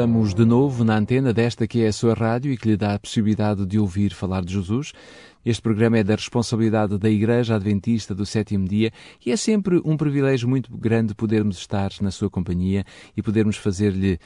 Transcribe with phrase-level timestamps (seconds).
[0.00, 2.94] Estamos de novo na antena desta que é a sua rádio e que lhe dá
[2.94, 4.94] a possibilidade de ouvir falar de Jesus.
[5.44, 8.90] Este programa é da responsabilidade da Igreja Adventista do Sétimo Dia
[9.26, 12.82] e é sempre um privilégio muito grande podermos estar na sua companhia
[13.14, 14.18] e podermos fazer-lhe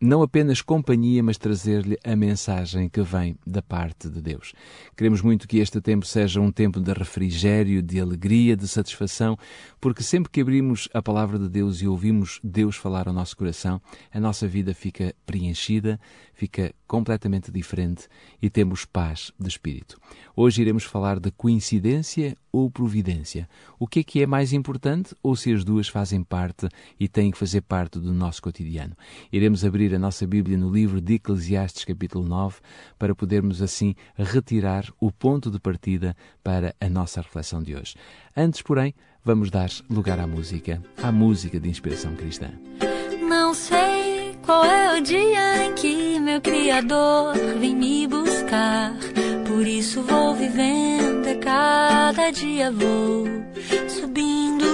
[0.00, 4.54] não apenas companhia, mas trazer-lhe a mensagem que vem da parte de Deus.
[4.96, 9.36] Queremos muito que este tempo seja um tempo de refrigério, de alegria, de satisfação,
[9.78, 13.78] porque sempre que abrimos a palavra de Deus e ouvimos Deus falar ao nosso coração,
[14.10, 16.00] a nossa vida fica preenchida,
[16.32, 18.08] fica completamente diferente
[18.40, 20.00] e temos paz de espírito.
[20.34, 23.48] Hoje iremos falar de coincidência ou providência.
[23.78, 27.30] O que é que é mais importante ou se as duas fazem parte e têm
[27.30, 28.96] que fazer parte do nosso cotidiano?
[29.30, 32.56] Iremos abrir a nossa Bíblia no livro de Eclesiastes, capítulo 9,
[32.98, 37.94] para podermos assim retirar o ponto de partida para a nossa reflexão de hoje.
[38.36, 42.50] Antes, porém, vamos dar lugar à música, à música de inspiração cristã.
[43.28, 48.92] Não sei qual é o dia em que meu Criador vem me buscar?
[49.46, 53.26] Por isso vou vivendo, e cada dia vou
[53.88, 54.66] subindo.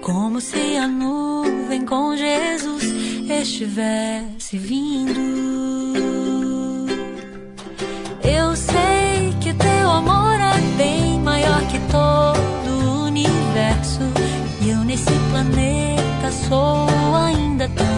[0.00, 2.87] Como se a nuvem com Jesus
[3.32, 5.20] estivesse vindo.
[8.24, 14.00] Eu sei que teu amor é bem maior que todo o universo.
[14.62, 17.97] E eu nesse planeta sou ainda tão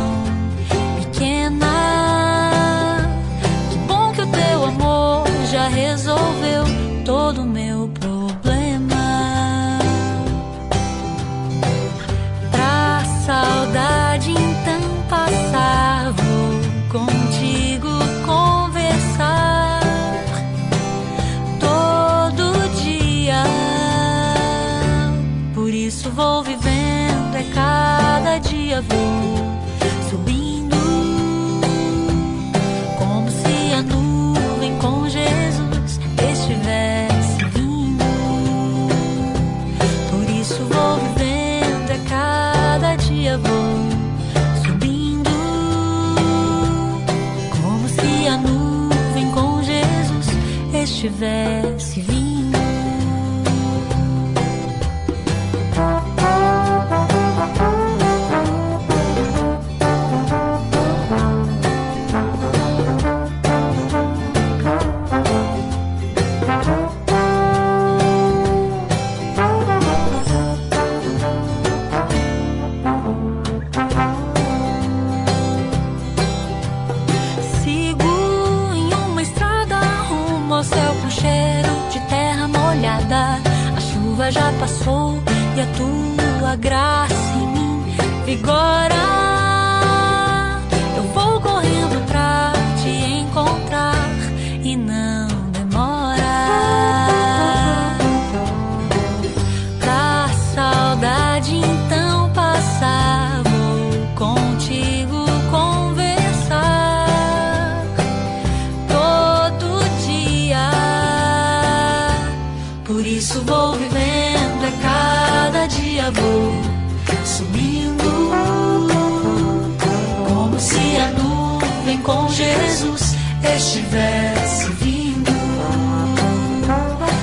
[123.91, 125.33] estivesse vindo.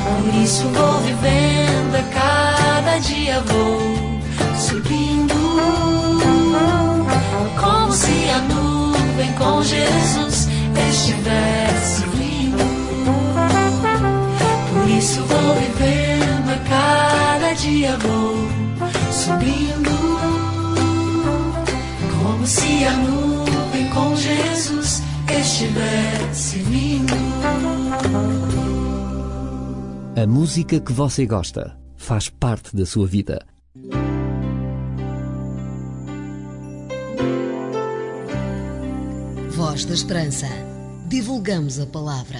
[0.03, 4.19] Por isso vou vivendo, é cada dia vou
[4.57, 5.33] subindo,
[7.59, 10.49] como se a nuvem com Jesus
[10.89, 12.57] estivesse vindo.
[14.73, 18.47] Por isso vou vivendo, a cada dia vou
[19.11, 19.91] subindo,
[22.21, 24.96] como se a nuvem com Jesus
[25.33, 26.63] estivesse.
[30.15, 33.45] A música que você gosta faz parte da sua vida.
[39.51, 40.47] Voz da Esperança.
[41.07, 42.39] Divulgamos a palavra.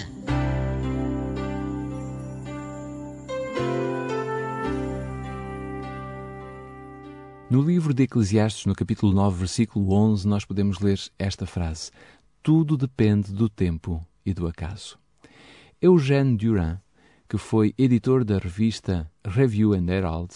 [7.50, 11.92] No livro de Eclesiastes, no capítulo 9, versículo 11, nós podemos ler esta frase:
[12.48, 14.98] Tudo depende do tempo e do acaso.
[15.82, 16.80] Eugène Durand,
[17.28, 20.34] que foi editor da revista Review and Herald,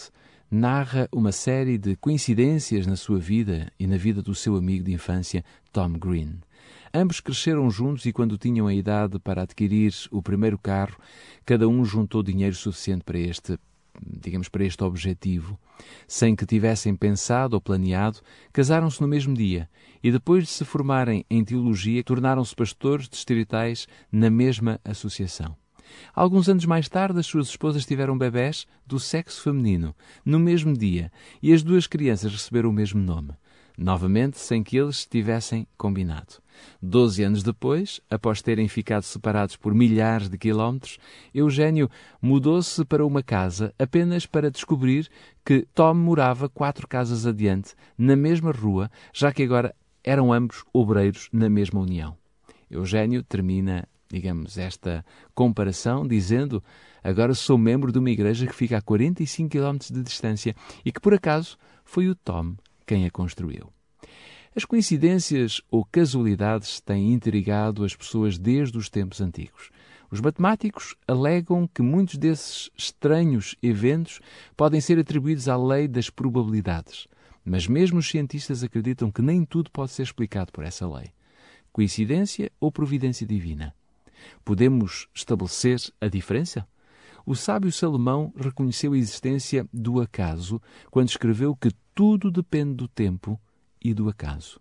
[0.50, 4.92] narra uma série de coincidências na sua vida e na vida do seu amigo de
[4.92, 5.42] infância,
[5.72, 6.40] Tom Green.
[6.92, 10.98] Ambos cresceram juntos e, quando tinham a idade para adquirir o primeiro carro,
[11.46, 13.58] cada um juntou dinheiro suficiente para este
[14.00, 15.58] digamos, para este objetivo.
[16.06, 18.20] Sem que tivessem pensado ou planeado,
[18.52, 19.68] casaram-se no mesmo dia
[20.02, 25.56] e, depois de se formarem em teologia, tornaram-se pastores distritais na mesma associação.
[26.14, 29.94] Alguns anos mais tarde, as suas esposas tiveram bebés do sexo feminino,
[30.24, 31.12] no mesmo dia,
[31.42, 33.34] e as duas crianças receberam o mesmo nome
[33.76, 36.42] novamente sem que eles tivessem combinado.
[36.80, 40.98] Doze anos depois, após terem ficado separados por milhares de quilómetros,
[41.34, 41.90] Eugênio
[42.20, 45.08] mudou-se para uma casa apenas para descobrir
[45.44, 49.74] que Tom morava quatro casas adiante, na mesma rua, já que agora
[50.04, 52.16] eram ambos obreiros na mesma união.
[52.70, 55.04] Eugênio termina, digamos, esta
[55.34, 56.62] comparação dizendo:
[57.02, 60.54] Agora sou membro de uma igreja que fica a 45 quilómetros de distância
[60.84, 62.54] e que, por acaso, foi o Tom
[62.92, 63.72] quem a construiu.
[64.54, 69.70] As coincidências ou casualidades têm intrigado as pessoas desde os tempos antigos.
[70.10, 74.20] Os matemáticos alegam que muitos desses estranhos eventos
[74.54, 77.08] podem ser atribuídos à lei das probabilidades.
[77.42, 81.14] Mas mesmo os cientistas acreditam que nem tudo pode ser explicado por essa lei.
[81.72, 83.74] Coincidência ou providência divina?
[84.44, 86.68] Podemos estabelecer a diferença?
[87.24, 90.60] O sábio Salomão reconheceu a existência do acaso
[90.90, 93.40] quando escreveu que tudo depende do tempo
[93.80, 94.60] e do acaso.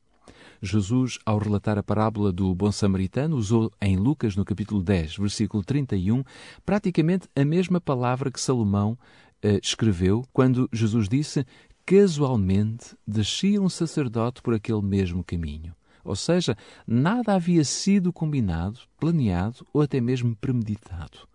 [0.61, 5.63] Jesus, ao relatar a parábola do bom samaritano, usou em Lucas, no capítulo 10, versículo
[5.63, 6.23] 31,
[6.63, 8.97] praticamente a mesma palavra que Salomão
[9.41, 11.45] eh, escreveu quando Jesus disse:
[11.83, 15.75] Casualmente descia um sacerdote por aquele mesmo caminho.
[16.03, 16.55] Ou seja,
[16.85, 21.30] nada havia sido combinado, planeado ou até mesmo premeditado.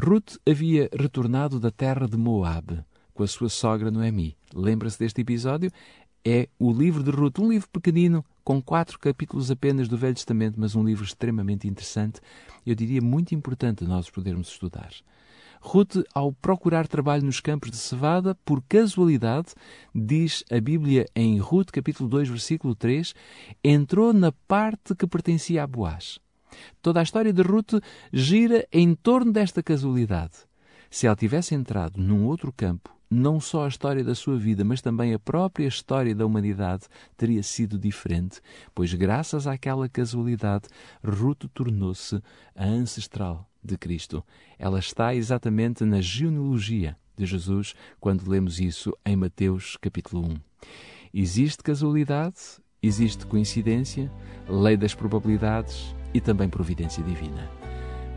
[0.00, 4.36] Ruth havia retornado da terra de Moabe com a sua sogra Noemi.
[4.54, 5.72] Lembra-se deste episódio?
[6.24, 10.54] É o livro de Ruth, um livro pequenino, com quatro capítulos apenas do Velho Testamento,
[10.58, 12.20] mas um livro extremamente interessante,
[12.64, 14.92] eu diria muito importante nós podermos estudar.
[15.60, 19.48] Ruth, ao procurar trabalho nos campos de cevada, por casualidade,
[19.92, 23.14] diz a Bíblia em Ruth, capítulo 2, versículo 3,
[23.64, 26.20] entrou na parte que pertencia a Boaz.
[26.82, 30.34] Toda a história de Ruth gira em torno desta casualidade.
[30.90, 34.82] Se ela tivesse entrado num outro campo, não só a história da sua vida, mas
[34.82, 36.84] também a própria história da humanidade
[37.16, 38.40] teria sido diferente,
[38.74, 40.68] pois, graças àquela casualidade,
[41.02, 42.20] Ruth tornou-se
[42.54, 44.22] a ancestral de Cristo.
[44.58, 50.36] Ela está exatamente na genealogia de Jesus quando lemos isso em Mateus capítulo 1.
[51.12, 52.36] Existe casualidade,
[52.82, 54.12] existe coincidência,
[54.48, 57.48] lei das probabilidades, e também providência divina.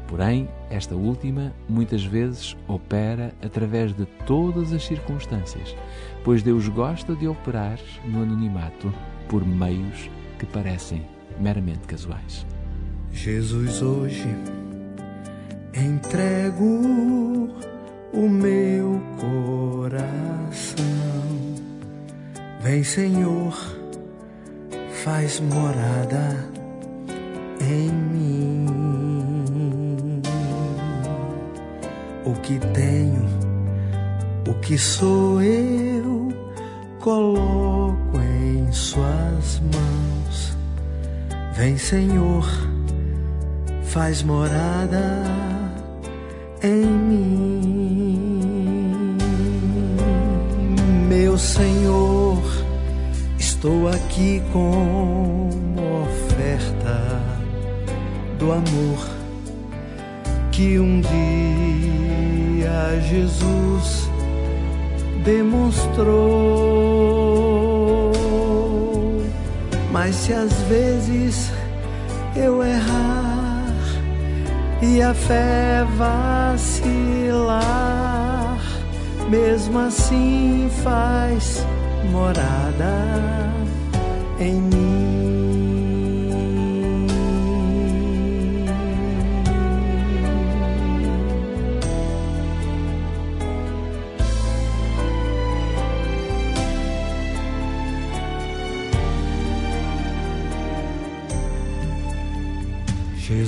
[0.08, 5.74] Porém, esta última muitas vezes opera através de todas as circunstâncias,
[6.22, 8.94] pois Deus gosta de operar no anonimato
[9.30, 11.06] por meios que parecem
[11.40, 12.46] meramente casuais.
[13.14, 14.28] Jesus, hoje
[15.74, 16.66] entrego
[18.12, 20.84] o meu coração.
[22.62, 23.54] Vem, Senhor,
[25.04, 26.51] faz morada
[27.62, 28.66] em mim.
[32.26, 33.26] O que tenho,
[34.48, 36.30] o que sou eu,
[37.00, 40.58] coloco em Suas mãos.
[41.56, 42.46] Vem, Senhor,
[43.84, 45.24] faz morada
[46.64, 48.32] em mim.
[51.10, 52.42] Meu Senhor,
[53.38, 55.01] estou aqui com
[58.54, 59.10] amor
[60.52, 61.12] que um dia
[63.10, 64.10] Jesus
[65.24, 66.52] demonstrou.
[69.92, 71.52] Mas se às vezes
[72.36, 73.76] eu errar
[74.82, 76.62] e a fé vacilar,
[79.30, 81.66] mesmo assim faz
[82.12, 83.52] morada
[84.40, 85.31] em mim.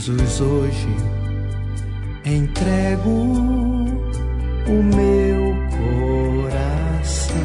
[0.03, 0.89] Jesus, hoje
[2.25, 5.55] entrego o meu
[6.49, 7.37] coração.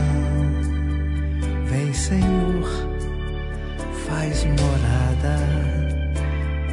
[1.66, 2.88] Vem, Senhor,
[4.08, 5.38] faz morada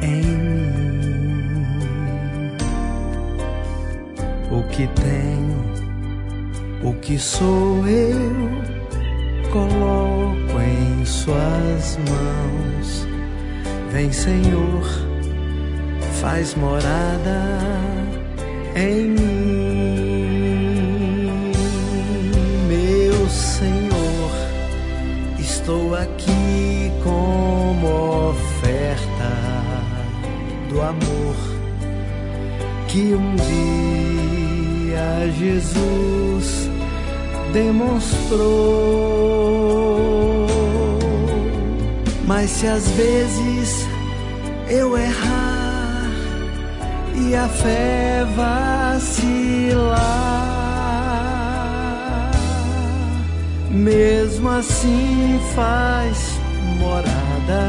[0.02, 1.66] em mim.
[4.50, 5.64] O que tenho,
[6.82, 8.50] o que sou eu,
[9.52, 13.06] coloco em Suas mãos.
[13.92, 15.05] Vem, Senhor
[16.20, 17.40] faz morada
[18.74, 19.52] em mim,
[22.68, 24.30] meu Senhor.
[25.38, 29.32] Estou aqui como oferta
[30.68, 31.36] do amor
[32.88, 36.70] que um dia Jesus
[37.52, 38.86] demonstrou.
[42.26, 43.86] Mas se às vezes
[44.68, 45.55] eu errar,
[47.16, 49.96] e a fé vacilar,
[53.70, 56.38] mesmo assim faz
[56.78, 57.64] morada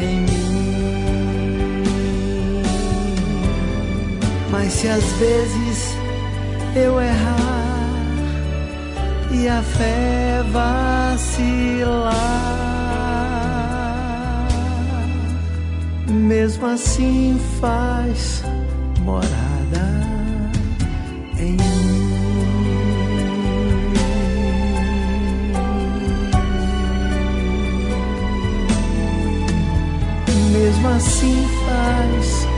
[0.00, 0.30] em mim.
[4.50, 5.94] Mas se às vezes
[6.74, 7.60] eu errar
[9.32, 12.10] e a fé vacilar,
[16.12, 18.42] mesmo assim faz
[19.00, 19.30] morada
[21.38, 22.10] em mim.
[30.52, 32.49] Mesmo assim faz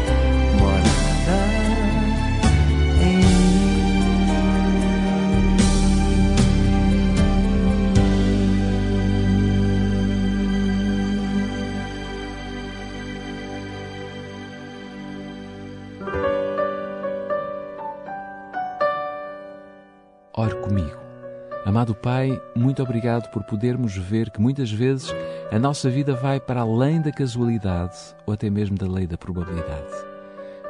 [21.82, 25.12] Amado Pai, muito obrigado por podermos ver que muitas vezes
[25.50, 29.92] a nossa vida vai para além da casualidade ou até mesmo da lei da probabilidade.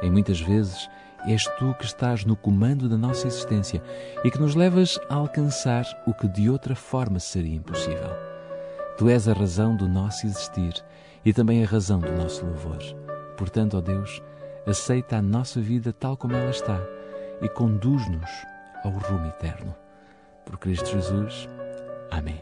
[0.01, 0.89] Em muitas vezes
[1.27, 3.79] és tu que estás no comando da nossa existência
[4.23, 8.09] e que nos levas a alcançar o que de outra forma seria impossível.
[8.97, 10.73] Tu és a razão do nosso existir
[11.23, 12.79] e também a razão do nosso louvor.
[13.37, 14.19] Portanto, ó Deus,
[14.65, 16.81] aceita a nossa vida tal como ela está
[17.39, 18.31] e conduz-nos
[18.83, 19.82] ao rumo eterno.
[20.45, 21.47] Por Cristo Jesus.
[22.11, 22.39] Amém.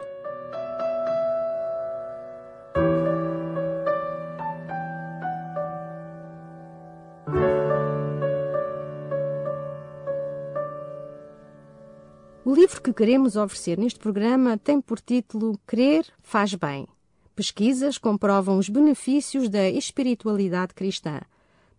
[12.43, 16.85] O livro que queremos oferecer neste programa tem por título Crer faz bem.
[17.33, 21.21] Pesquisas comprovam os benefícios da espiritualidade cristã.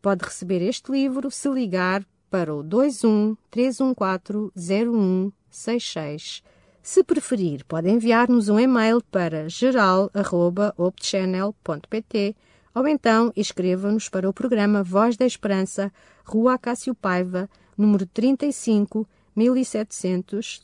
[0.00, 6.42] Pode receber este livro se ligar para o 21 314 0166.
[6.82, 12.34] Se preferir, pode enviar-nos um e-mail para geral.opchannel.pt
[12.74, 15.92] ou então escreva-nos para o programa Voz da Esperança,
[16.24, 19.06] Rua Acácio Paiva, número 35
[19.36, 20.60] 1700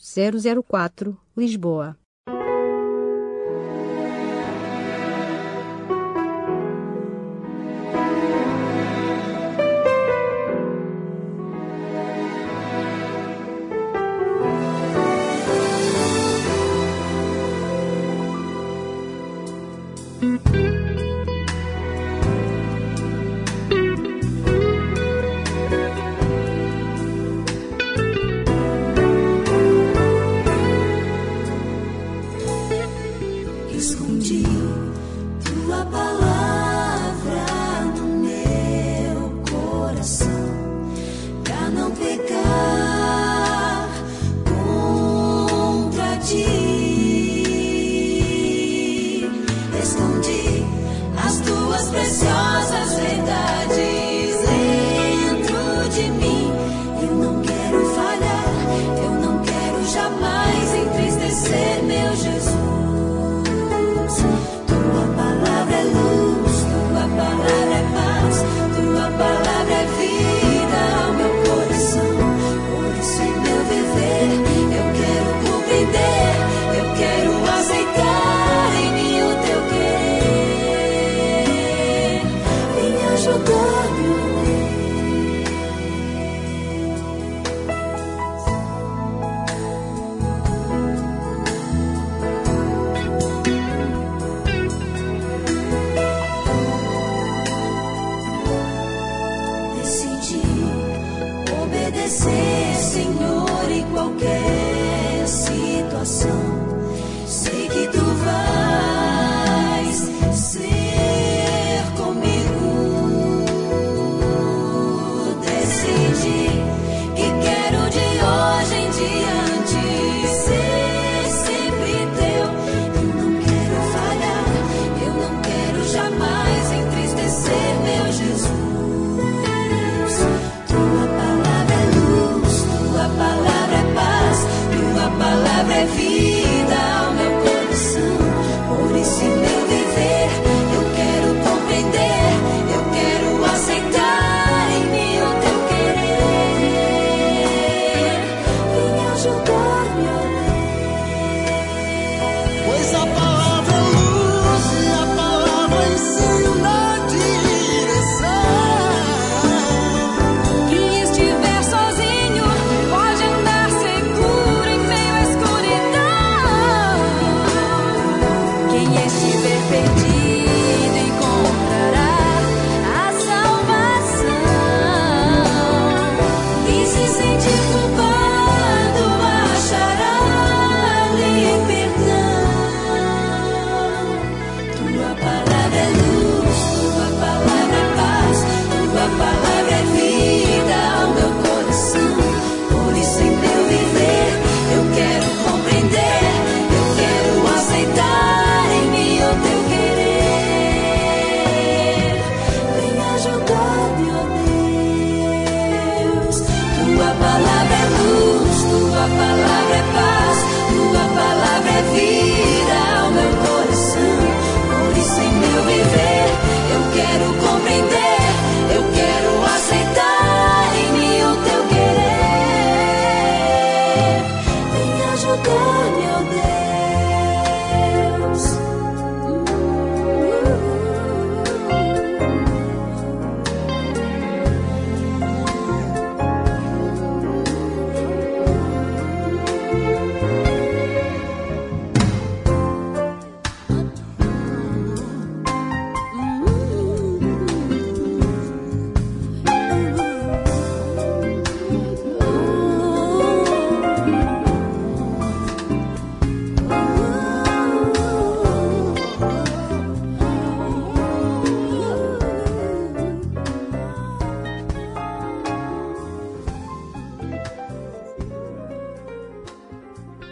[0.66, 1.96] 004, Lisboa.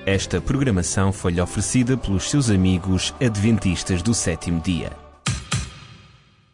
[0.06, 4.92] Esta programação foi-lhe oferecida pelos seus amigos adventistas do sétimo dia.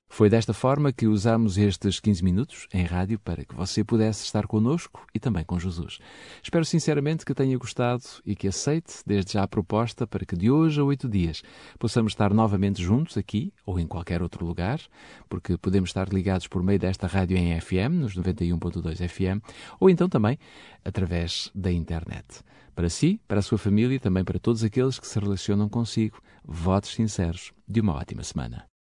[0.09, 4.47] Foi desta forma que usamos estes 15 minutos em rádio para que você pudesse estar
[4.47, 5.99] connosco e também com Jesus.
[6.43, 10.51] Espero sinceramente que tenha gostado e que aceite desde já a proposta para que de
[10.51, 11.43] hoje a oito dias
[11.79, 14.81] possamos estar novamente juntos aqui ou em qualquer outro lugar,
[15.29, 19.45] porque podemos estar ligados por meio desta rádio em FM, nos 91.2 FM,
[19.79, 20.39] ou então também
[20.83, 22.43] através da internet.
[22.75, 26.21] Para si, para a sua família e também para todos aqueles que se relacionam consigo,
[26.45, 28.72] votos sinceros de uma ótima semana.